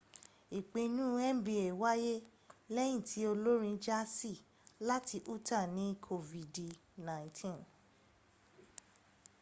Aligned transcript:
ìpinu 0.59 1.03
nba 1.37 1.57
wáyé 1.81 2.13
lẹ́yìn 2.75 3.01
tí 3.07 3.19
olórin 3.31 3.77
jaasi 3.85 4.33
láti 4.87 5.17
utah 5.33 5.65
ní 5.75 5.85
kofidi 6.05 6.67
19 7.05 7.65